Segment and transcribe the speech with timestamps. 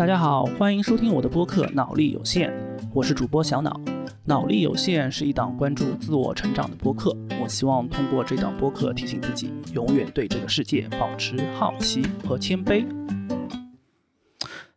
[0.00, 2.50] 大家好，欢迎收听我的播客《脑力有限》，
[2.94, 3.78] 我是主播小脑。
[4.24, 12.86] 脑力有限是一档关注自我成长的播客，我希望通过这档播客提醒自己，永远对这个世界保持好奇和谦卑。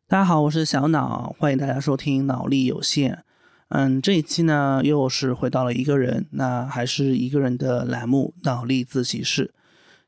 [0.09, 3.13] 大家好，我是小脑，欢迎大家收听《脑力有限》。
[3.69, 9.53] 嗯，这一期呢又是回到了一个人，那还是一个人的栏目《脑力自习室》。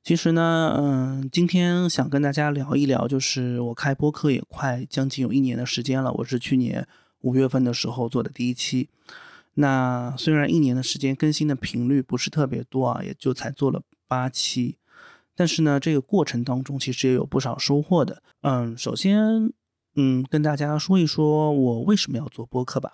[0.06, 6.12] 其实呢，嗯，今天想跟大家聊一聊，就是我开播客也快将近有一年的时间了。
[6.12, 6.88] 我是去年
[7.22, 8.88] 五月份的时候做的第一期。
[9.56, 14.78] 那虽然一年的时间更新的频率不是特别多啊，也就才做了八期，
[15.36, 18.22] 但是呢，这个过程当中其实也有不少收获的。
[18.42, 19.52] 嗯，首先，
[19.96, 22.94] 嗯，跟大家说一说我为什么要做播客吧。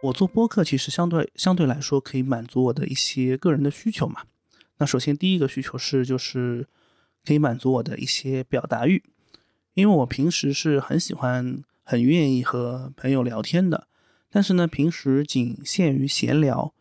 [0.00, 4.22] 我做播客其实相对相对来说可以满足我的一些个人的需求嘛。
[4.78, 6.68] 那首先第一个需求是就是
[7.26, 9.02] 可以满足我的一些表达欲，
[9.74, 13.88] 因为我平时是很喜欢很愿意和朋友聊天的，
[14.30, 16.72] 但是呢平时仅限于闲聊，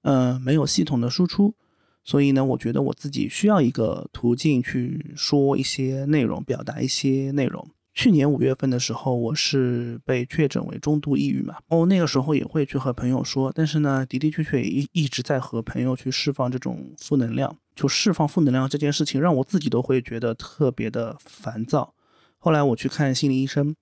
[0.00, 1.54] 呃没有系统的输出，
[2.02, 7.68] 所以呢我觉得我自己需要一个途径去说一些内容，表达一些内容。
[7.96, 11.56] 去年五月份的时候，我是被确诊为中度抑郁嘛。
[11.68, 17.56] 哦，那个时候也会去和朋友说，但是呢，的的确确一一直在和朋友去释放这种负能量。
[17.74, 21.94] 就释放负能量这件事情，让我自己都会觉得特别的烦躁。
[22.36, 23.74] 后来我去看心理医生，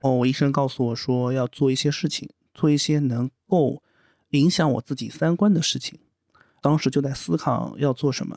[0.00, 3.80] 哦，我医生告诉我说要做一些事情，做一些能够
[4.30, 5.96] 影响我自己三观的事情。
[6.60, 8.36] 当时就在思考要做什么。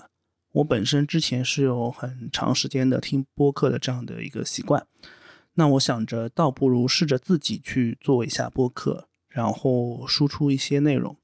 [0.52, 4.86] 我本身之前是有很长时间的听播客的这样的一个习惯。
[5.56, 11.16] 那我想着，倒不如试着自己去做一下播客，然后输出一些内容。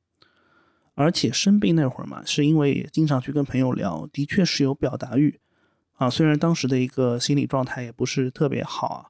[0.93, 5.39] 而且生病那会儿嘛，是因为也经常去跟朋友聊，的确是有表达欲
[5.93, 6.09] 啊。
[6.09, 9.05] 虽然当时的一个心理状态也不是特别好啊，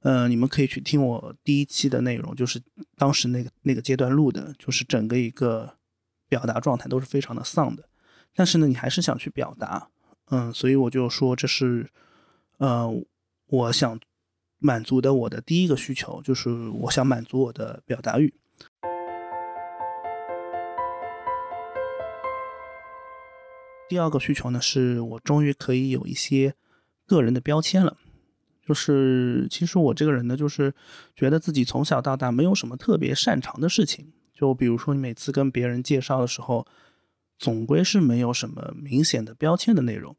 [0.00, 2.62] 呃，你们可以去听我第一期的内容，就是
[2.96, 5.76] 当时那个那个阶段录的，就是整个一个
[6.28, 7.88] 表达状态都是非常的丧的。
[8.34, 9.88] 但是呢，你还是想去表达，
[10.30, 11.90] 嗯，所以我就说这是，
[12.58, 12.88] 呃，
[13.48, 13.98] 我想。
[14.62, 18.32] 满足的我的第一个需求就是我想满足我的表达欲。
[23.88, 26.54] 第二个需求呢，是我终于可以有一些
[27.04, 27.96] 个人的标签了。
[28.64, 30.72] 就是其实我这个人呢，就是
[31.16, 34.12] 觉得自己从小到大没有什么特别擅长的事情。
[34.32, 36.64] 就比如说你每次跟别人介绍的时候，
[37.36, 40.14] 总归是没有什么明显的标签的内容。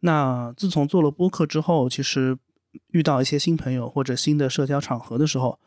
[0.00, 2.38] 那自从做了播客之后，其实。
[2.88, 5.58] 遇到一些新朋友或者新的社交场合的时候，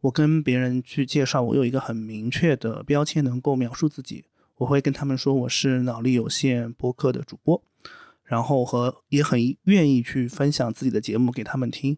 [0.00, 4.24] 我跟别人去介绍，我有一个很明确的标签能够描述自己。
[4.56, 7.62] 我会跟他们说我是脑力有限播客的主播，
[8.24, 11.96] 然后和也很愿意去分享自己的节目给他们听。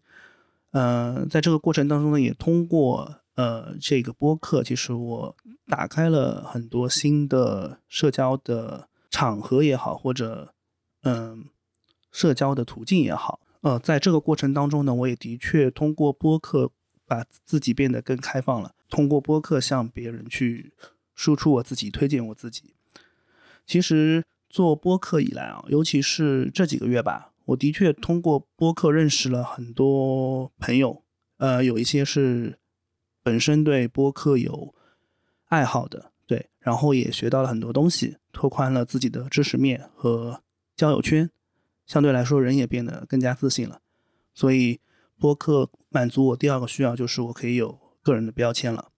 [0.71, 5.35] 呃，在这个过程当中呢，也通过呃这个播客，其实我
[5.67, 10.53] 打开了很多新的社交的场合也好，或者
[11.03, 11.45] 嗯
[12.11, 13.41] 社交的途径也好。
[13.63, 16.69] 呃，在这个过程当中呢，我也的确通过播客
[17.05, 18.75] 把自己变得更开放了。
[18.89, 20.73] 通过播客向别人去
[21.15, 22.73] 输出我自己，推荐我自己。
[23.65, 31.01] 其实做播客以来啊，尤其是这几个月吧，我的确通过播客认识了很多朋友。
[31.37, 32.59] 呃，有一些是
[33.23, 34.75] 本身对播客有
[35.47, 40.41] 爱好的，对，然后也学到了很多东西，拓宽了自己的知识面和
[40.75, 41.29] 交友圈。
[41.85, 43.81] 相对来说，人也变得更加自信了，
[44.33, 44.79] 所以
[45.19, 48.89] 播客满足我第二个需要，就是我可以有个人的标签了。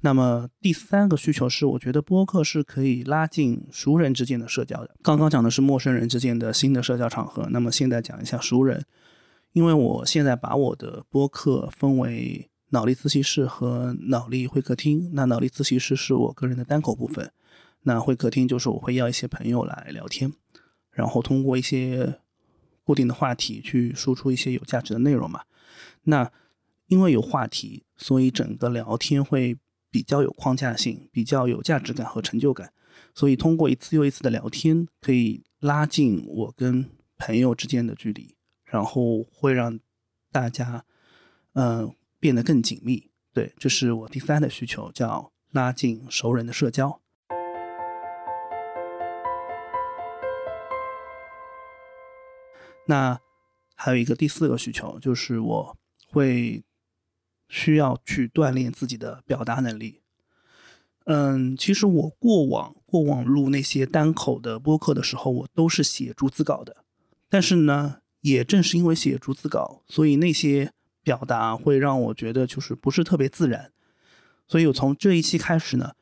[0.00, 4.94] 那么第三个需求是，我觉得播客是可以拉近熟人之间的社交的。
[5.02, 8.84] 刚刚讲的是陌生人之间的新的社交场合，那么现在讲一下熟人，
[9.52, 12.50] 因为我现在把我的播客分为。
[12.70, 15.10] 脑力自习室和脑力会客厅。
[15.14, 17.30] 那脑力自习室是我个人的单口部分，
[17.82, 20.32] 那会客厅就是我会要一些朋友来聊天，
[20.90, 22.18] 然后通过一些
[22.82, 25.44] 固定的话题去输出一些有价值的内容嘛。
[26.04, 26.30] 那
[26.88, 29.56] 因为有话题，所以整个聊天会
[29.90, 32.72] 比较有框架性，比较有价值感和成就感。
[33.14, 36.84] 所以通过一次又一次的聊天，可以拉近我跟
[37.16, 39.78] 朋友之间的距离，然后会让
[40.32, 40.84] 大家，
[41.54, 41.94] 嗯。
[42.18, 47.00] 变得更紧密，对，这是我第三的需求，叫拉近熟人的社交。
[52.88, 53.20] 那
[53.74, 55.76] 还有一个第四个需求，就是我
[56.08, 56.62] 会
[57.48, 60.02] 需要去锻炼自己的表达能力。
[61.04, 66.84] 嗯，其实我过往过往录那些单口的播客的时候，我都是写逐字稿的。
[67.28, 70.72] 但是呢，也正是因为写逐字稿，所以那些
[71.06, 73.70] 表达会让我觉得就是不是特别自然。
[74.48, 75.92] 所以我从这一期开始呢，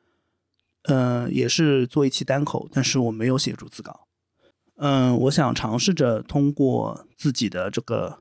[0.84, 4.08] 呃，也是做一期单口，但是我没有写逐字稿。
[4.76, 8.18] 嗯，我想尝试着通过自己的这个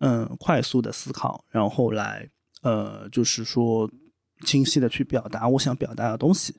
[0.00, 2.28] 嗯快速的思考，然后来
[2.60, 3.90] 呃，就是说。
[4.46, 6.54] 清晰的去表达我想表达的东西，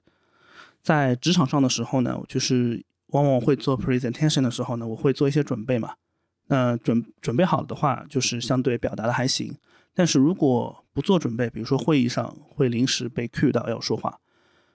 [0.82, 2.84] 在职场上的时候呢，就是
[3.14, 5.96] 往往会做 presentation 的时候呢，我会做一些准备嘛。
[6.50, 9.56] 那准准备好了的话，就是相对表达的还行。
[9.94, 14.20] 但是如果不做准备，比如说会议上会临时被 cue 到要说话，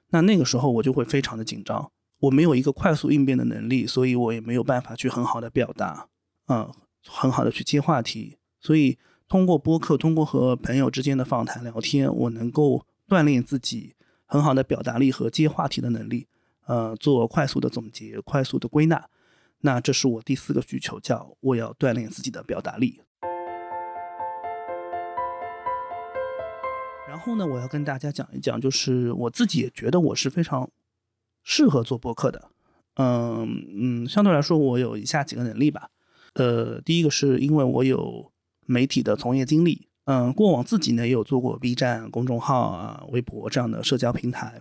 [0.08, 1.90] 那那个时候我就会非常的紧张，
[2.20, 6.08] 我没有一个快速应变的能力，所以我也没有办法去很好的表达，
[6.48, 6.72] 嗯，
[7.06, 8.38] 很好的去接话题。
[8.58, 8.96] 所以
[9.28, 12.86] 通过播客，通过和朋友之间的访谈聊天，我能够。
[13.06, 13.94] 锻炼自己
[14.24, 16.26] 很好的表达力和接话题的能力，
[16.64, 19.06] 呃，做快速的总结、快速的归纳。
[19.66, 23.00] 那这是我第四个需求，叫我要锻炼自己的表达力。
[27.08, 30.68] 然后呢，我要跟大家讲一讲，就是我自己也觉得我是非常
[31.42, 32.50] 适合做播客的。
[32.96, 35.88] 嗯嗯，相对来说，我有以下几个能力吧。
[36.34, 38.30] 呃，第一个是因为我有
[38.66, 39.88] 媒体的从业经历。
[40.04, 44.60] 嗯，过往自己呢也有做过 B 站公众号啊、微博这样的社交平台，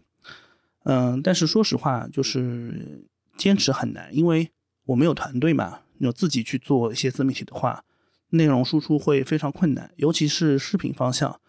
[0.86, 4.50] 嗯，但是说实话，就是坚持很难，因为
[4.86, 7.84] 我没有团队嘛，有自己去做一些自媒体的话，
[8.30, 11.40] 内容输出会非常困难，尤其是视频方向，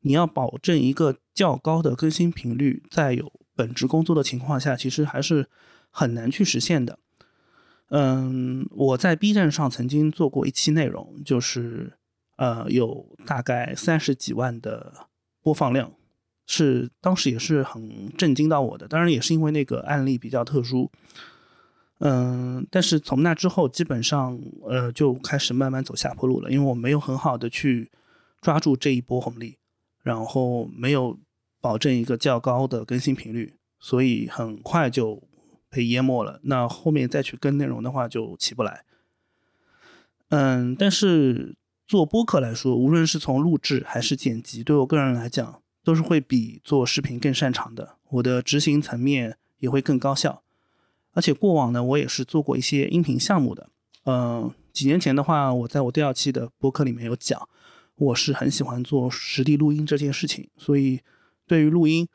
[0.00, 5.48] 你要保证一个较高的更新频率，在有本职工作的情况下，其实还是
[5.90, 6.98] 很难去实现的。
[7.90, 11.94] 嗯，我在 B 站上曾经做过一期内容，就是。
[12.38, 14.92] 呃，有大概三十几万的
[15.40, 15.90] 播放量，
[16.46, 18.86] 是当时也是很震惊到我的。
[18.86, 20.90] 当然也是因为那个案例比较特殊，
[21.98, 24.38] 嗯，但是从那之后，基本上
[24.68, 27.90] 呃就开始慢慢走下坡路了，因为我没有很好的去
[28.40, 29.56] 抓住这一波红利，
[30.02, 31.18] 然后没有
[31.60, 35.22] 保证一个较高的更新频率，所以很快就
[35.70, 36.40] 被淹没了。
[36.44, 38.84] 那后面再去更内容的话，就起不来。
[40.28, 41.56] 嗯，但是。
[41.88, 47.94] 做播客来说，无论是从录制还是剪辑，对我个人来讲，都是会比做视频更擅长的。
[48.10, 50.42] 我的执行层面也会更高效。
[51.16, 53.70] 而且过往呢，我也是做过一些音频项目的。
[54.04, 57.48] 嗯，几年前的话，我在我第二期的播客里面有讲，
[57.96, 61.00] 我是很喜欢做实地录音这件事情，所以
[61.46, 62.06] 对于录音，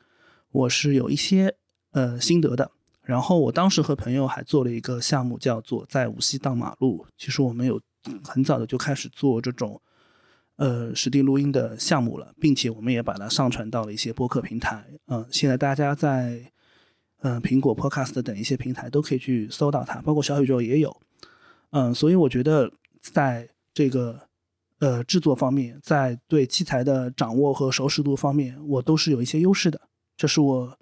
[0.51, 1.55] 我是有一些
[1.91, 2.71] 呃心得的。
[3.03, 7.05] 然后我当时和朋友还做了一个项目，叫做在无锡荡马路。
[7.17, 7.81] 其实我们有。
[8.23, 9.79] 很早的就开始做这种，
[10.55, 14.83] 呃，实地录音的项目了，并且我们也把它上传到了一些播客平台。
[15.05, 16.50] 嗯，现在大家在，
[17.21, 20.95] 嗯，苹果 Podcast 等一些平台都可以去搜到它，包括小宇宙也有。
[21.71, 24.27] 嗯，所以我觉得在这个，
[24.79, 29.81] 呃，制作方面，在对器材的掌握和熟识度方面，我都是有一些优势的。
[30.17, 30.77] 这是我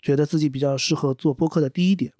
[0.00, 2.12] 觉得自己比较适合做播客的第一点。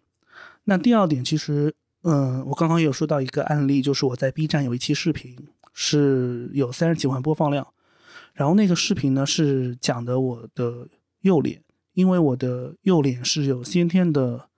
[0.65, 1.75] 那第二点，其实。
[2.07, 5.35] 嗯，我刚刚有说到一个案例，就是我在 B 站有一期视频
[5.73, 7.67] 是有三十几万播放量，
[8.35, 10.87] 然后那个视频呢是讲的我的
[11.23, 11.64] 右脸，
[11.95, 14.49] 因为我的右脸是有先天的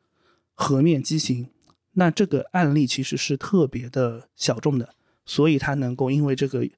[0.55, 1.49] 颌面畸形，
[1.93, 6.69] 那这个案例其实是特别的小众的，所以它能够因为这个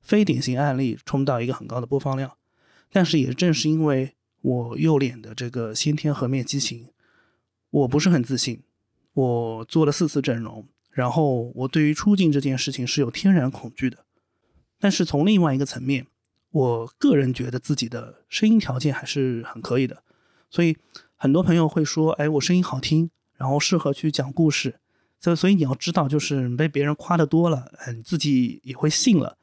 [0.00, 2.32] 非典型案例冲到一个很高的播放量，
[2.90, 6.88] 但是也正是因为我右脸的这个先天颌面畸形，
[7.70, 8.62] 我不是很自信。
[9.14, 14.04] 我做了四次整容，然后我对于出镜这件事情是有天然恐惧的。
[14.78, 16.06] 但是从另外一个层面，
[16.50, 20.02] 我个人觉得自己的声音条件还是很可以的。
[20.50, 20.76] 所以
[21.16, 24.80] 很多朋友会说：“哎，我声音好听，然后适合去讲故事。”
[25.20, 29.36] 所所以你要知道，就是被别人夸的多了，你自己也会信了。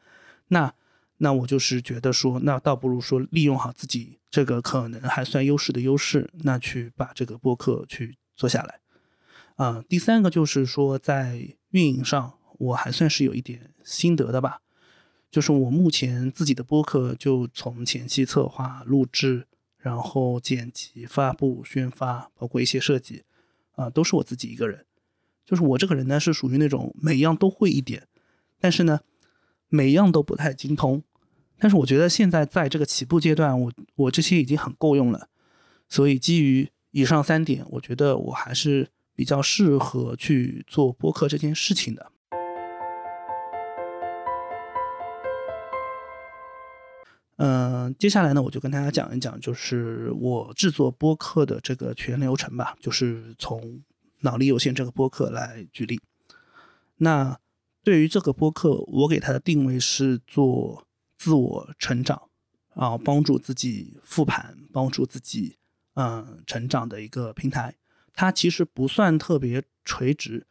[0.47, 0.73] 那
[1.17, 8.79] 那我就是觉得说，那倒不如说利用好自己这个可能还算优势的优势，那去把这个播客去做下来。
[9.57, 14.61] 啊，第三个就是说，在运营上我还算是有一点心得的吧。
[15.35, 19.45] 就是我目前自己的播客，就从前期策划、录制，
[19.77, 23.23] 然后剪辑、发布、宣发，包括一些设计，
[23.73, 24.85] 啊，都是我自己一个人。
[25.45, 28.07] 就是我这个人呢，是属于那种每样都会一点，
[28.61, 29.01] 但是呢，
[29.67, 31.03] 每样都不太精通。
[31.57, 35.27] 但是我觉得现在在这个起步阶段，我我这些已经很够用了。
[35.89, 38.87] 所以基于以上三点，我觉得我还是。
[39.17, 42.11] 比较适合去做播客这件事情的。
[47.37, 53.81] 嗯，接下来呢，我就跟大家讲一讲，就是我制作播客的这个全流程吧，就是从
[54.21, 55.99] 脑力有限这个播客来举例。
[56.97, 57.37] 那
[57.83, 60.87] 对于这个播客，我给它的定位是做
[61.17, 62.29] 自我成长，
[62.73, 65.57] 啊，帮助自己复盘，帮助自己
[65.95, 67.75] 嗯成长的一个平台。
[68.13, 70.47] 它其实不算特别垂直，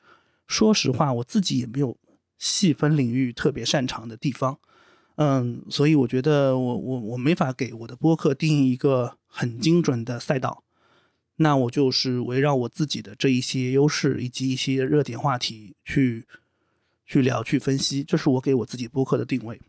[0.47, 1.97] 说实话，我自己也没有
[2.37, 4.59] 细分领域特别擅长的地方。
[5.17, 10.65] 嗯，所以我觉得我我我没法给我的播客定义一个很精准的赛道，
[11.37, 16.27] 那我就是围绕我自己的这一些优势以及一些热点话题去
[17.07, 19.61] 去聊去分析，这是我给我自己播客的定位。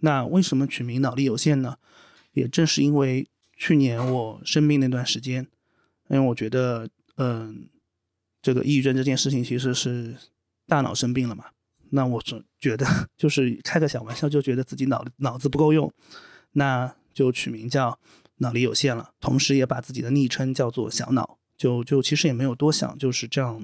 [0.00, 1.76] 那为什么取名脑力有限呢？
[2.32, 3.26] 也正是因为
[3.56, 5.46] 去年我生病那段时间，
[6.08, 7.68] 因为我觉得，嗯，
[8.42, 10.16] 这个抑郁症这件事情其实是
[10.66, 11.46] 大脑生病了嘛。
[11.96, 12.86] 那我总觉得
[13.16, 15.90] 就是开个小玩笑，就觉得自己脑脑子不够用，
[16.52, 17.98] 那就取名叫
[18.36, 23.62] 脑力有限了，同时也把自己的昵称叫做小脑，就就其实也没有多想，就是这样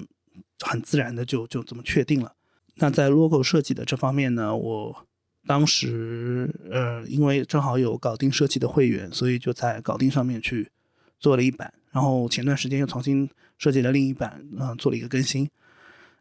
[0.65, 2.33] 很自然的就就这么确定了。
[2.77, 5.05] 那在 logo 设计的这方面呢，我
[5.45, 10.71] 当时呃因为正好有搞定设计的会员，所以就在搞定上面去
[11.19, 15.47] 做了一版，然后前段时间又重新设计了另一版，嗯，做了一个更新，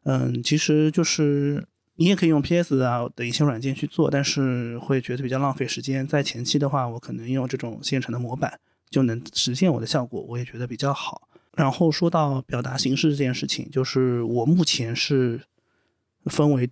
[0.03, 1.67] 嗯，其实就是。
[1.97, 6.07] 你也可以用 PS 啊的一些软件去做，但是会觉得比较浪费时间。
[6.07, 8.59] 在前期的话，我可能用这种现成的模板
[8.89, 11.29] 就能实现我的效果，我也觉得比较好。
[11.55, 15.43] 然后说到表达形式这件事情，就是我目前是
[16.27, 16.71] 分为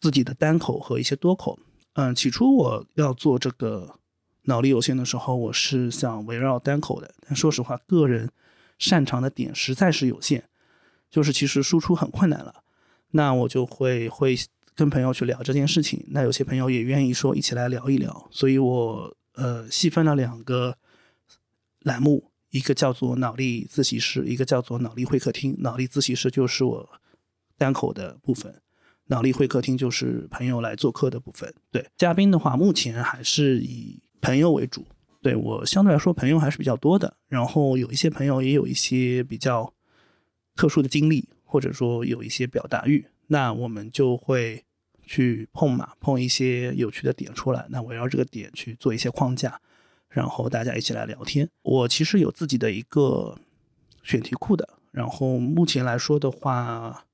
[0.00, 1.58] 自己的单口和一些多口。
[1.92, 3.96] 嗯，起初我要做这个
[4.44, 8.30] 脑力有限的时候，我是想围绕单口的，但说实话，个人
[8.78, 10.44] 擅长的点实在是有限，
[11.10, 12.62] 就是其实输出很困难了。
[13.12, 14.36] 那我就会会
[14.74, 20.76] 跟朋友去聊这件事情，那有些朋友也愿意说一起来聊一聊，所以我呃细分了两个
[21.80, 25.56] 栏目，一个叫做脑力自习室，一个叫做脑力会客厅。
[25.60, 26.88] 脑力自习室就是我
[27.56, 28.60] 单口的部分，
[29.06, 31.52] 脑力会客厅就是朋友来做客的部分。
[31.70, 34.86] 对嘉宾的话，目前还是以朋友为主，
[35.22, 39.72] 对我相对来说朋友还是比较多的，然后有一些朋友也有一些比较
[40.54, 41.28] 特殊的经历。
[41.50, 44.62] 或者说有一些表达欲，那我们就会
[45.06, 49.58] 去碰嘛，碰一些有趣的点出来，那围绕这个点去做一些框架，
[50.10, 51.48] 然后大家一起来聊天。
[51.62, 53.38] 我其实有自己的一个
[54.02, 57.06] 选题库的，然后目前来说的话，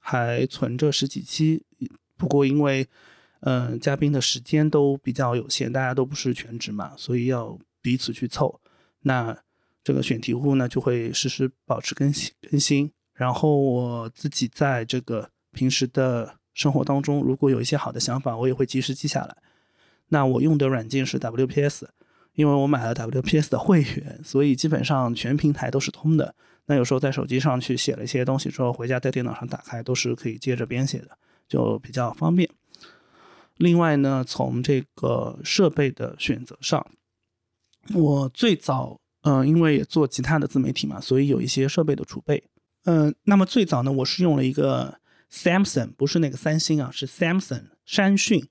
[0.00, 1.64] 还存着十几期。
[2.16, 2.88] 不过因为，
[3.42, 8.60] 嗯，嘉宾的时间都比较有限，大家都不是全职嘛，所以要彼此去凑。
[9.02, 9.38] 那
[9.82, 12.92] 这个选题库呢，就会实时保持更新更新。
[13.20, 19.36] 然后我自己在这个平时的生活当中，如果有一些好的想法，我也会及时记下来。
[20.08, 21.82] 那我用的软件是 WPS，
[22.32, 26.34] 因为我买了 WPS 的会员，所以基本上全平台都是通的。
[26.64, 31.10] 那有时候在手机上去写了一些东西之后，回家在电脑上打开，都是可以接着编写的，
[31.46, 32.48] 就比较方便。
[33.58, 36.86] 另外呢，从这个设备的选择上，
[37.94, 42.42] 我最早嗯，因为也做其他的自媒体嘛，所以有一些设备的储备。
[42.84, 48.48] 嗯，那么最早呢，我是用了一个 Samsung，不是那个三星啊，是 Samsung 山讯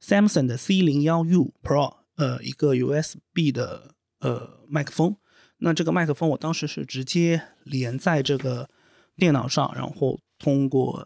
[0.00, 5.16] ，Samsung 的 C 零幺 U Pro，呃，一个 USB 的呃麦克风。
[5.58, 8.70] 那这个麦克风我当时是直接连在这个
[9.16, 11.04] 电脑上，然后通过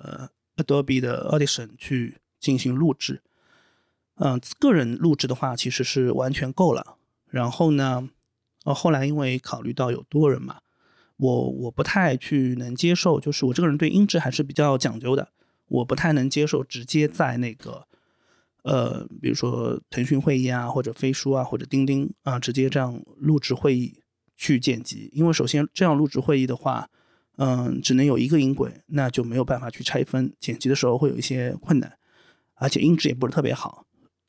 [0.56, 3.22] Adobe 的 Audition 去进行录制。
[4.16, 6.98] 嗯，个人录制的话其实是完全够了。
[7.30, 8.08] 然后呢，
[8.64, 10.60] 呃，后来因为考虑到有多人嘛。
[11.18, 15.28] 我我不太去能接受，就是我这个人对音质还是比较讲究的，
[15.66, 17.86] 我不太能接受直接在那个，
[18.62, 24.00] 呃，比如说腾讯会议啊，或者飞书啊，或者钉钉啊，直接这样录制会议
[24.36, 26.88] 去剪辑，因为首先这样录制会议的话，
[27.36, 31.98] 嗯，只能有一个音轨，那就没有办法去拆分，剪辑的时候会有一些困难，
[32.54, 33.84] 而且音质也不是特别好。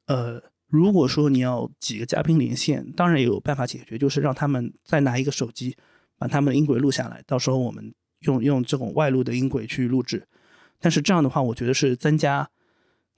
[0.08, 5.78] 呃，如果说你要几个嘉宾连线，当然也有办法解决，就是让他们再拿一个手机。
[6.20, 10.28] 把他们的音轨录下来，到时候我们用用这种外录的音轨去录制。
[10.80, 12.50] 但是这样的话，我觉得是增加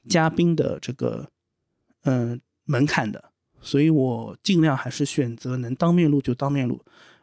[0.08, 1.30] 嘉宾的这个
[2.04, 3.32] 嗯门槛的，
[3.62, 6.80] 所以我尽量还是选择能当面录就当面录。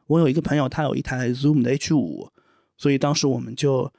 [0.07, 2.31] 我有一个朋友，他有一台 Zoom 的 H 五，
[2.77, 3.93] 所以当时我们就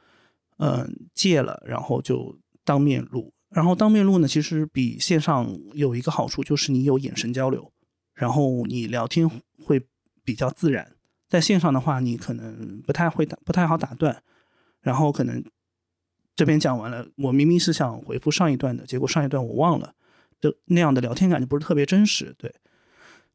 [0.58, 3.34] 嗯借了，然后就当面录。
[3.50, 7.72] 然后当面录呢，其实比线上有一个好处，就是你有眼神交流，
[8.14, 9.30] 然后你聊天
[9.64, 9.82] 会
[10.24, 10.96] 比较自然。
[11.30, 14.24] 在线上的话，你可能不太会打，不太好打断，
[14.82, 15.44] 然后可能
[16.36, 19.94] 这边讲完了，我明明是想回复上一段的，结果上一段我忘了，
[20.42, 22.36] 就那样的聊天感就不是特别真实。
[22.38, 22.54] 对，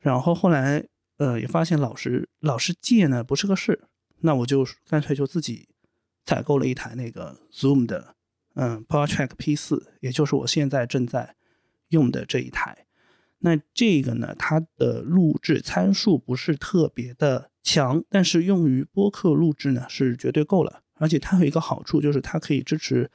[0.00, 0.84] 然后后来
[1.18, 3.84] 呃也发现老是老是借呢不是个事，
[4.20, 5.68] 那我就干脆就自己
[6.24, 8.16] 采购了一台那个 Zoom 的
[8.54, 11.36] 嗯 PowerTrack P4，也就是我现在正在
[11.90, 12.86] 用的这一台。
[13.38, 20.82] 那这个呢，它的录制参数不是特别的强，但是用于播客录制呢是绝对够了。
[20.94, 23.10] 而且它有一个好处，就是它可以支持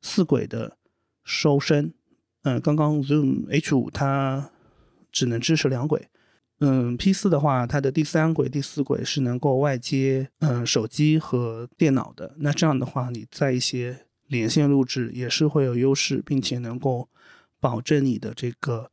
[0.00, 0.76] 四轨的
[1.24, 1.92] 收声。
[2.42, 4.52] 嗯，刚刚 Zoom H5 它
[5.10, 6.06] 只能支持两轨。
[6.60, 12.36] 嗯，P4 的话，它的第三轨、第四轨是能够外接嗯手机和电脑的。
[12.38, 17.08] 那这样的话，你在一些连线录制也是会有优势，并且能够
[17.58, 18.90] 保证你的这个。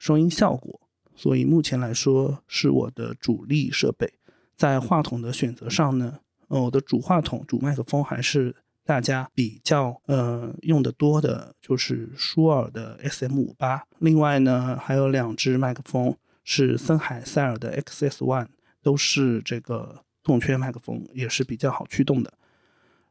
[0.00, 0.80] 收音效果，
[1.16, 4.17] 所以目前来说是我的主力设备。
[4.58, 13.82] 在话筒的选择上呢，呃，我的主话筒、主麦克风还是大家比较呃用的多的，就是舒尔的 SM58。
[14.00, 18.48] 另外呢，还有两只麦克风是森海塞尔的 XS One，
[18.82, 22.32] 都是这个动圈麦克风，也是比较好驱动的。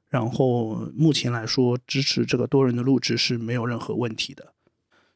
[0.10, 4.54] 然后目前来说，支持这个多人的录制是没有任何问题的。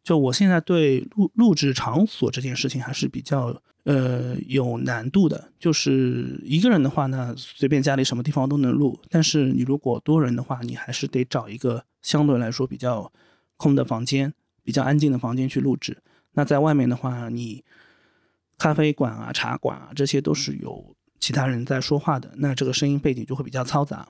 [0.01, 5.51] 就我现在对录录制场所这件事情还是比较呃有难度的。
[5.59, 13.11] 就是一个人的话呢，随便家里什么地方都能录；但是你如果多人的话，你还是得找一个相对来说比较
[13.57, 14.33] 空的房间、
[14.63, 15.97] 比较安静的房间去录制。
[16.33, 17.63] 那在外面的话，你
[18.57, 24.07] 咖啡馆啊、茶馆啊，这些都是有其他人在说话的，那这个声音背景就会比较嘈杂。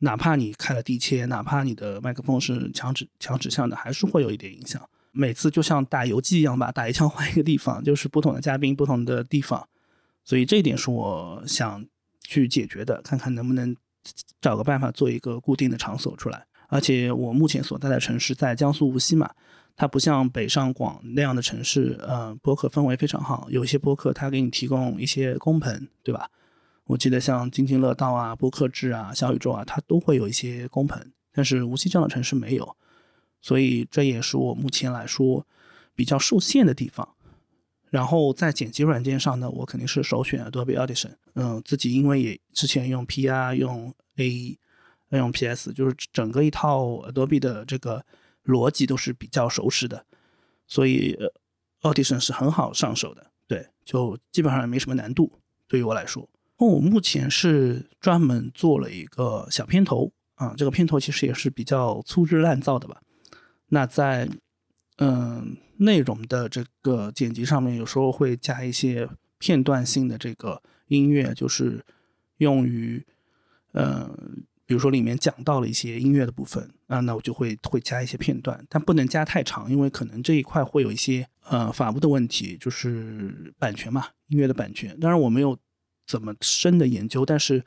[0.00, 4.80] 哪怕你开了地切，哪怕你的麦克风是强指强指向的，还是会有一点影响。
[5.12, 9.68] 每次就像打游击一样吧，打一枪换一个地方，就是不同的嘉宾、不同的地方，
[10.24, 11.84] 所以这一点是我想
[12.20, 13.74] 去解决的，看看能不能
[14.40, 16.46] 找个办法做一个固定的场所出来。
[16.68, 19.28] 而且我目前所在的城市在江苏无锡嘛，
[19.74, 26.30] 它不像北上广那样的城市，呃，播客氛围非常好，有一些播客它给你提供一些工棚，对吧？
[26.84, 32.76] 我记得像津津乐道啊、播客志啊、小宇宙啊，它都会有一些工棚，但是无锡这样的城市没有。
[33.40, 35.46] 所以这也是我目前来说
[35.94, 37.08] 比较受限的地方。
[37.90, 41.12] 然后在剪辑软件上呢，我肯定是首选 Adobe Audition。
[41.34, 44.56] 嗯，自己因为也之前用 PR、用 A、
[45.08, 48.04] 用 PS，就是整个一套 Adobe 的这个
[48.44, 50.06] 逻辑都是比较熟识的，
[50.68, 51.18] 所以
[51.82, 53.26] Audition 是很好上手的。
[53.48, 56.28] 对，就基本上没什么难度对于我来说。
[56.58, 63.02] 我目前是专门做了一个小片头啊，这个片头其实也是比较粗制滥造的吧。
[63.70, 64.28] 那在
[64.98, 71.82] 嗯内容的这个剪辑上面，有时候会加一些片段性的这个音乐，就是
[72.36, 73.02] 用于
[73.72, 74.10] 呃，
[74.66, 84.98] 比如说里面讲到了一些音乐的部分啊，那我就会会加一些片段，但不能加太长，因为可能这一块会有一些呃法务的问题，就是版权嘛，音乐的版权。
[85.00, 85.56] 当然我没有
[86.06, 87.64] 怎么深的研究，但是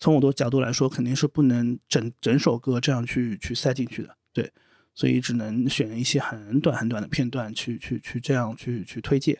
[0.00, 4.50] 从我的角度来说，肯定是不能整整首歌这样去去塞进去的，对。
[4.94, 9.36] 所以只能选一些很短很短的片段去去去这样去去推荐，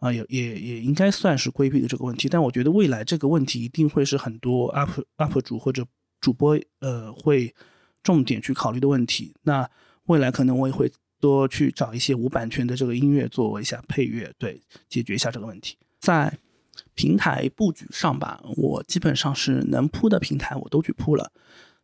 [0.00, 2.28] 啊，也也也应该算是规避了这个问题。
[2.28, 5.86] 但我觉得未来这个问题一定会是很多 UP UP 主或者
[6.20, 7.54] 主播呃会
[8.02, 9.32] 重点去考虑的问题。
[9.42, 9.70] 那
[10.06, 15.76] 未来可能我也会多去找一些无版权的这个音乐做一下配乐，对，解决一下这个问题。
[16.00, 16.36] 在
[16.94, 21.30] 平台布局上吧，我基本上是能铺的平台我都去铺了。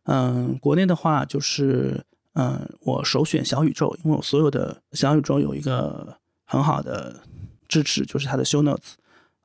[0.03, 2.03] 嗯，国内的话就是。
[2.35, 7.21] 嗯，我首选小宇宙，因为我所有的小宇宙有一个很好的
[7.67, 8.93] 支持，就是它的 show notes。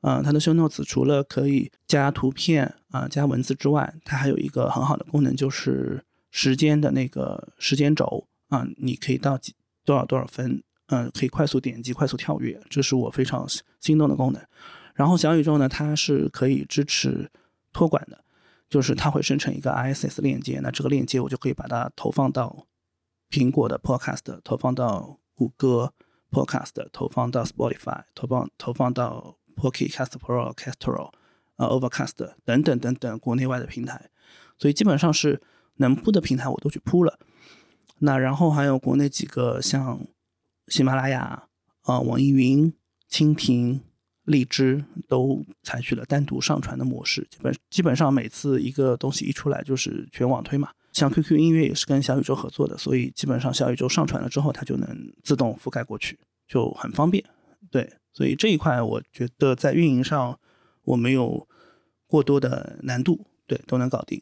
[0.01, 13.47] 嗯，它的 show notes 除了可以加图片啊、加文字之外，它还有一个很好的功能，就是时间的那个时间轴啊，你可以到几多少多少分，嗯，可以快速点击、快速跳跃，这是我非常
[13.79, 14.41] 心动的功能。
[14.95, 17.31] 然后小宇宙呢，它是可以支持
[17.71, 18.21] 托管的，
[18.69, 22.65] 就是它会生成一个 ISS 链接，那这个链接我就可以把它投放到。
[23.31, 25.93] 苹果的 Podcast 投放到谷歌
[26.29, 31.11] Podcast，投放到 Spotify，投放投放到 Pocket Cast Pro、Castro、
[31.55, 34.09] 呃 Overcast 等等等等国内外的平台，
[34.57, 35.41] 所以基本上是
[35.77, 37.17] 能铺的平台我都去铺了。
[37.99, 40.05] 那然后还有国内几个像
[40.67, 41.47] 喜马拉雅、
[41.83, 42.73] 啊网易云、
[43.09, 43.81] 蜻蜓、
[44.25, 50.69] 荔枝都采取了单独上传的模式，基本基本上每次一个东西一出来就是全网推嘛。
[50.91, 57.23] 像 QQ 音乐也是跟小宇宙合作的，所以基本上小宇宙上传了之后，它就能自动覆盖过去，就很方便。
[57.69, 60.37] 对，所以这一块我觉得在运营上
[60.83, 61.47] 我没有
[62.07, 64.21] 过多的难度，对，都能搞定。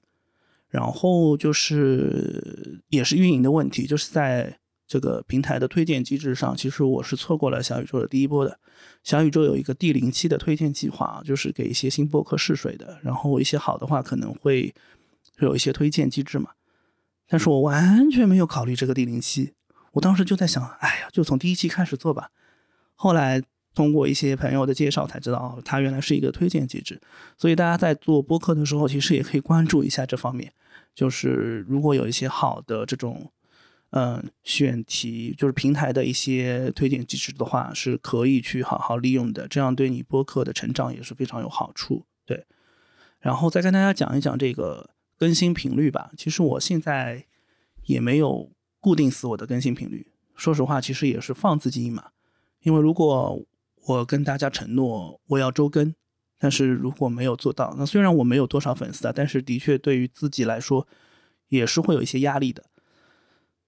[0.67, 8.59] 然后就是也是运营的问题，就是在这个平台的推荐机制上，其实我是错过了小宇宙的第一波的。
[9.03, 14.71] 小宇宙有一个 D 零期的推荐计划，就是给一些新播客试水的，然后一些好的话可能会
[15.39, 16.51] 有一些推荐机制嘛。
[17.29, 19.53] 但是我完全没有考虑这个第零期，
[19.93, 22.31] 我当时就在想，哎呀，就从第一期开始做吧。
[22.95, 23.41] 后来
[23.75, 26.99] 通过一些朋友的介绍才知道，它原来是一个推荐机制。
[27.37, 30.51] 所以大家在做播客的时候，其实也可以关注一下这方面。
[30.95, 33.31] 就是如果有一些好的这种，
[33.91, 39.47] 嗯，选题，就是平台的一些推荐机制的话，是可以去好好利用的。
[39.47, 42.05] 这样对你播客的成长也是非常有好处。
[42.25, 42.45] 对，
[43.19, 46.09] 然后再跟大家讲一讲这个更新频率吧。
[46.17, 47.27] 其实我现在
[47.83, 50.07] 也没有固定死我的更新频率。
[50.35, 52.09] 说实话，其实也是放自己一马。
[52.61, 53.45] 因为如果
[53.85, 55.93] 我跟大家承诺我要周更。
[56.41, 60.87] 但是如果没有做到，那虽然我没有多少粉丝啊，但是的确对于自己来说
[61.49, 62.63] 也是会有一些压力的。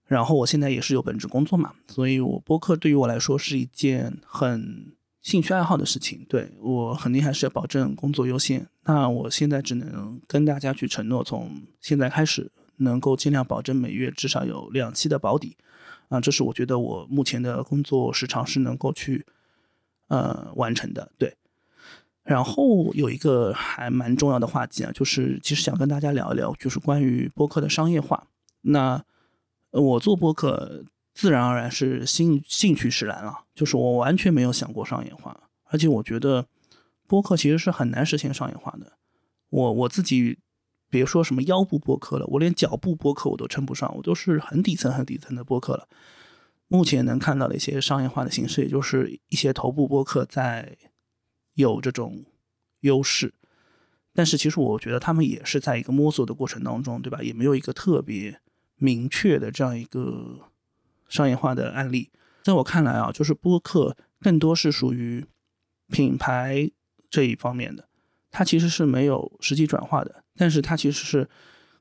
[0.05, 6.25] 然后我现在也是有本职工作嘛，所以我播客对于我来说是一件很兴趣爱好的事情。
[6.27, 8.67] 对我肯定还是要保证工作优先。
[8.83, 15.55] 那我现在只能跟大家去承诺，从现在开始能够尽量保证每月至少有两期的保底
[16.09, 19.25] 啊，这是我觉得我目前的工作时长是能够去
[20.07, 21.11] 呃完成的。
[21.17, 21.35] 对。
[22.23, 28.27] 然后有一个还蛮重要的话题啊，就是其实想跟大家聊一聊，就是关于播客的商业化。
[28.61, 29.03] 那
[29.71, 36.47] 我做播客自然而然是兴兴趣使然了，就是我完全没有想过商业化，而且我觉得
[37.07, 38.93] 播客其实是很难实现商业化的。
[39.49, 40.39] 我我自己
[40.89, 45.87] 别说什么腰部播客了，我连脚部播客我都称不上，我都是很底层很底层的播客了。
[46.67, 50.77] 目前能看到的一些商业化的形式，也就是一些头部播客在。
[51.55, 52.23] 有这种
[52.79, 53.33] 优势，
[54.13, 57.21] 但是其实我觉得他们也是在一个摸索的过程当中，对吧？
[57.21, 58.39] 也没有一个特别
[58.77, 60.39] 明确的这样一个
[61.11, 62.09] 商业化的案例。
[62.41, 65.23] 在我看来啊，就是播客更多是属于
[65.89, 66.71] 品牌
[67.07, 67.87] 这一方面的，
[68.31, 71.29] 它其实是没有实际转化的，但是它其实是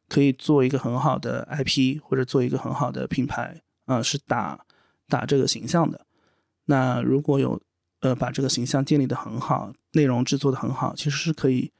[0.06, 4.66] 可以做一个很好的 IP 或者做一个很好的品牌，啊，是打
[5.08, 6.04] 打这个形象的。
[6.66, 7.58] 那如果有。
[8.02, 11.70] 呃，把这个形象建立的很好，内容制作的很好，其实是可以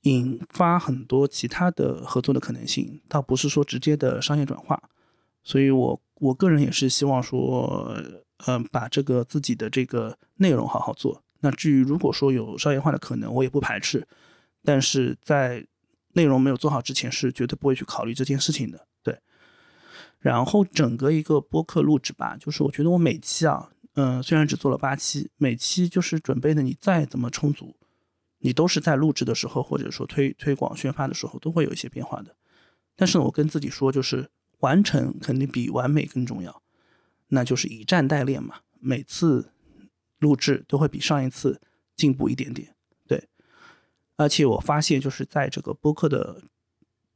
[0.00, 4.90] 引发很多其他的合作的可能性，倒不是说直接的商业转化。
[5.44, 7.96] 所以，我我个人也是希望说，
[8.46, 11.22] 嗯，把这个自己的这个内容好好做。
[11.40, 14.06] 那至于如果说有商业化的可能，我也不排斥。
[14.64, 15.66] 但是在
[16.14, 18.86] 内容没有做好之前，是绝对不会去考虑这件事情的。
[19.02, 19.18] 对。
[20.18, 23.70] 然后整个一个播客录制吧，就是我觉得我每期啊。
[23.94, 27.76] 嗯，虽然只做了八期，每期就是准备的你再怎么充足，
[28.40, 32.34] 你都是在录制的时候或者说推推广宣发的时候都会有一些变化的。
[32.94, 36.62] 但是，我跟自己说，就是完成肯定比完美更重要，
[37.28, 38.60] 那就是以战代练嘛。
[38.78, 39.52] 每次
[40.18, 41.60] 录制都会比上一次
[41.94, 42.74] 进步一点点，
[43.06, 43.28] 对。
[44.16, 46.42] 而且我发现就是在这个播客的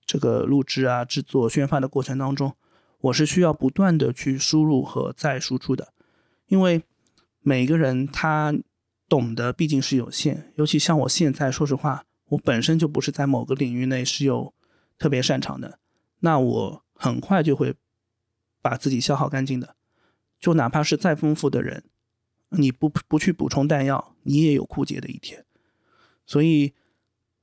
[0.04, 2.56] 这个录制啊、制作、宣发的过程当中，
[3.00, 5.92] 我是需要不断的去输入和再输出的。
[6.48, 6.82] 因为
[7.40, 8.54] 每个人他
[9.08, 14.52] 懂得毕竟是有限，尤其像我现在，说实话，我本身就不是在某个领域内是有
[14.98, 15.78] 特别擅长的，
[16.20, 17.74] 那我很快就会
[18.60, 19.74] 把自己消耗干净的。
[20.38, 21.84] 就哪怕是再丰富的人，
[22.50, 25.46] 你不不去补充弹药，你也有枯竭的一天。
[26.26, 26.74] 所以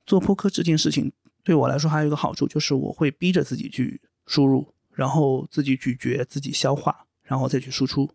[0.06, 8.10] 做播客这件事情对我来说还有一个好处，就是我会逼着自己去输入，然后自己咀嚼、自己消化，然后再去输出。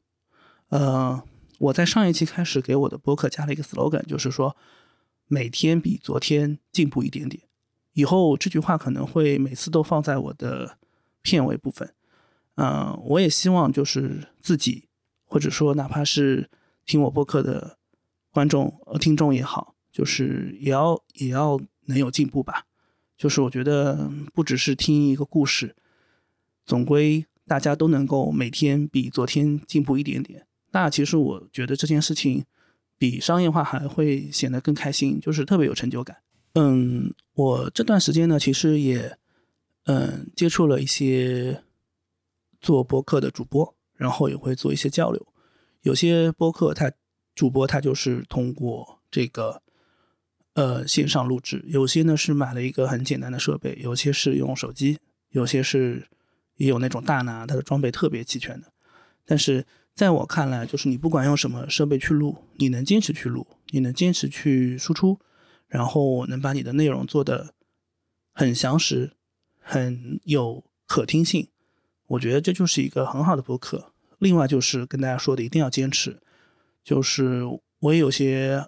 [0.70, 1.22] 呃，
[1.60, 4.56] 我在上一期开始给我的播客加了一个 slogan，就是说
[5.28, 7.44] 每天比昨天进步一点点。
[7.94, 10.78] 以后这句话可能会每次都放在我的
[11.24, 11.92] 片尾部分。
[12.56, 14.88] 嗯，我也希望就是自己，
[15.26, 16.48] 或者说哪怕是
[16.86, 17.80] 听我播客的
[18.32, 22.66] 观众、呃听众也好，就是也要也要能有进步吧。
[23.18, 25.76] 就是我觉得不只是听一个故事，
[26.66, 30.46] 总归大家都能够每天比昨天进步一点点。
[30.72, 32.44] 那其实我觉得这件事情
[32.98, 36.18] 比商业化还会显得更开心，就是特别有成就感。
[36.54, 39.18] 嗯，我这段时间呢，其实也
[39.86, 41.64] 嗯接触了一些
[42.62, 45.28] 做播客的主播，然后也会做一些交流。
[45.82, 46.92] 有些播客他
[47.36, 49.62] 主播他就是通过这个
[50.54, 56.08] 呃线上录制，有些呢是买了一个很简单的设备，有些是用手机，有些是
[56.56, 58.72] 也有那种大拿，它的装备特别齐全的，
[59.26, 59.66] 但是。
[59.96, 65.20] 在我看来，就是你不管用什么设备去录，你能坚持去录，你能坚持去输出，
[65.68, 67.54] 然后能把你的内容做得
[68.32, 69.12] 很详实、
[69.64, 71.48] 很有可听性，
[72.08, 73.94] 我觉得这就是一个很好的播客。
[74.20, 76.22] 另外就是跟大家说的，一定要坚持。
[76.84, 77.44] 就是
[77.80, 78.68] 我也有些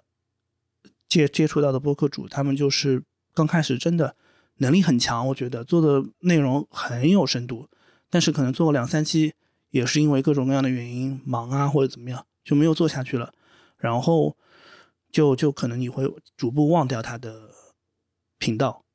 [1.06, 3.04] 接接触到的播客主，他们就是
[3.34, 4.16] 刚开始真的
[4.56, 7.68] 能力很强，我觉得做的内容很有深度，
[8.08, 9.34] 但是可能做了两三期，
[9.68, 13.34] 也是因为各种各样的原因，忙啊或者怎么样，就没有做下去了。
[13.76, 14.34] 然后
[15.12, 17.50] 就就可能你会逐步忘掉他的
[18.38, 18.85] 频道。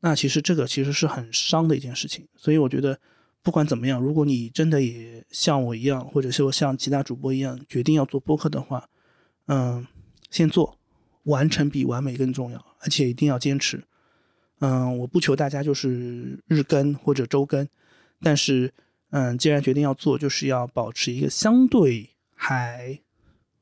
[0.00, 2.26] 那其实这个其实是很伤的一件事情。
[2.36, 2.98] 所以我觉得
[3.42, 8.88] 不管怎么样，如果你真的也像我一样，或者说像其他主播一样决定要做播客的话，
[9.46, 9.86] 嗯，
[10.30, 10.78] 先做，
[11.24, 13.82] 完成比完美更重要，而且一定要坚持。
[14.60, 17.66] 嗯，我不求大家就是日更或者周更，
[18.20, 18.72] 但是
[19.10, 23.00] 嗯，既然决定要做，就是要保持一个相对还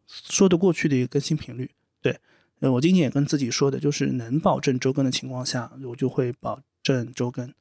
[0.06, 1.70] 说得过去的一个更新频率。
[2.02, 2.18] 对，
[2.60, 7.52] 呃，我今天也跟自己说的，就是能保证周更的情况下，我就会保证周更。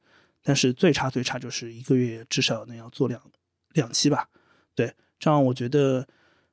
[0.42, 3.20] 但是最差最差就是一个月至少能要做两
[3.72, 4.28] 两期吧。
[4.74, 6.06] 对，这样我觉得，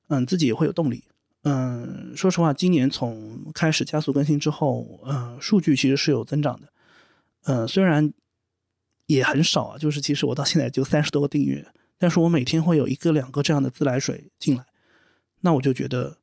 [0.08, 1.04] 嗯，自己也会有动力。
[1.44, 6.68] 嗯，说实话，今年从开始加速更新之后，嗯，数据其实是有增长的。
[7.44, 8.12] 嗯，虽然
[9.06, 11.66] 也很少啊，就是其实我到现在就三十多个订阅，
[11.98, 14.66] 但是我每天会有一个两个这样的自来水进来，
[15.42, 16.18] 那我就觉得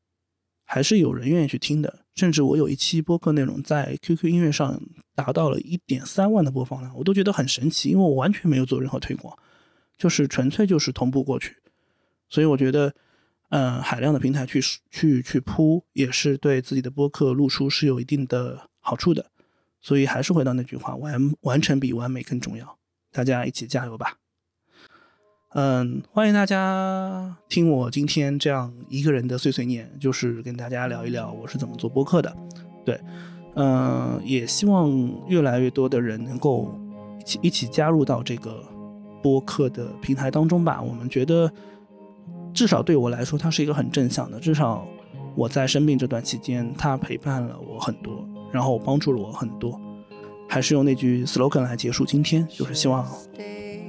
[0.65, 2.02] 还是有人愿意去听的。
[2.15, 4.81] 甚至我有一期播客内容在 QQ 音乐上
[5.15, 9.37] 达到了一点三万的播放量，我都觉得很神奇，因为我完全没有做任何推广，
[9.97, 11.57] 就是纯粹就是同步过去。
[12.29, 12.95] 所以我觉得，
[13.51, 19.31] 嗯，海量的平台去去去铺，也是对自己的播客露出是有一定的好处的。
[19.81, 22.79] 所以还是回到那句话，完完成比完美更重要，
[23.11, 24.19] 大家一起加油吧。
[25.55, 32.35] 嗯，欢迎大家听我今天这样一个人的碎碎念，就是跟大家聊一聊我是怎么做播客的。
[32.87, 32.99] 对，
[33.57, 34.91] 嗯，也希望
[35.29, 36.75] 越来越多的人能够
[37.21, 38.65] 一起一起加入到这个
[39.23, 40.81] 播客的平台当中吧。
[40.81, 41.53] 我们觉得，
[42.55, 44.41] 至少对我来说，它是一个很正向的。
[44.41, 44.87] 至少
[45.35, 48.27] 我在生病这段期间，它陪伴了我很多。
[48.51, 49.79] 然后帮助了我很多，
[50.49, 53.07] 还是用那句 slogan 来结束今天，就是希望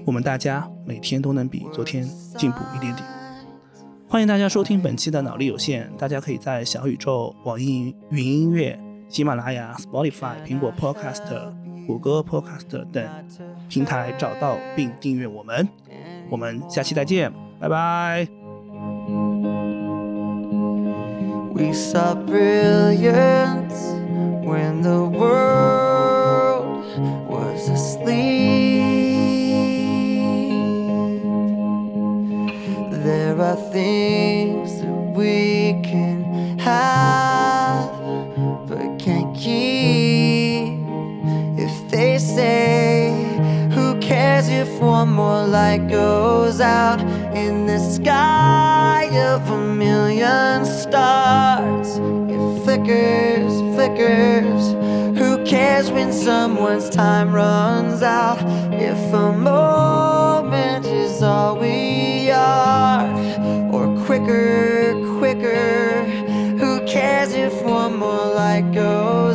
[0.05, 2.03] 我们大家每天都能比昨天
[2.37, 3.05] 进步一点点。
[4.07, 11.23] 欢迎大家收听本期的脑力有限，大家可以在小宇宙、网易云音乐、喜马拉雅、Spotify、苹果 Podcast、
[11.87, 13.03] 谷歌 Podcast 等
[13.69, 15.67] 平台找到并订阅我们。
[16.29, 18.27] 我们下期再见，拜拜。
[21.55, 23.93] We saw brilliance.
[24.43, 25.42] when the world
[33.73, 37.89] things that we can have
[38.69, 40.77] but can't keep.
[41.57, 43.11] If they say,
[43.73, 47.01] Who cares if one more light goes out
[47.35, 51.97] in the sky of a million stars?
[52.29, 54.63] It flickers flickers.
[55.17, 58.37] Who cares when someone's time runs out?
[58.71, 60.22] If a moment
[68.53, 69.32] Let go.